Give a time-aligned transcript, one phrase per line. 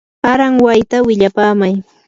[0.31, 1.75] aranwayta willapamay.